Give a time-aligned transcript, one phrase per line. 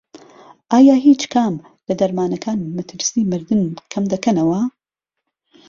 [0.73, 1.53] ئایا هیچ کام
[1.87, 4.61] لە دەرمانەکان مەترسی مردن کەمدەکەنەوە؟